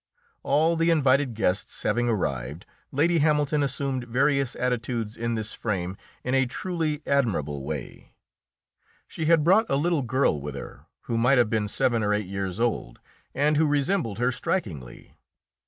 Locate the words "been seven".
11.51-12.01